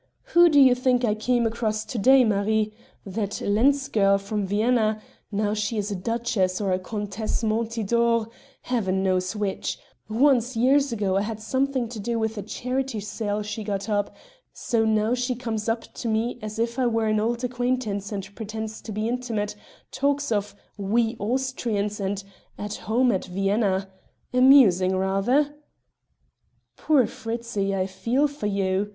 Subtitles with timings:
[0.33, 2.73] "Who do you think I came across to day, Marie?
[3.05, 4.99] That Lenz girl from Vienna;
[5.31, 8.25] now she is a duchess or a Countess Montidor
[8.63, 9.77] Heaven knows which;
[10.09, 14.15] once, years ago, I had something to do with a charity sale she got up,
[14.51, 18.27] so now she comes up to me as if I were an old acquaintance and
[18.33, 19.55] pretends to be intimate,
[19.91, 22.23] talks of 'we Austrians,' and
[22.57, 23.87] 'at home at Vienna.'
[24.33, 25.53] Amusing, rather?"
[26.75, 27.75] "Poor Fritzi!
[27.75, 28.89] I feel for you!"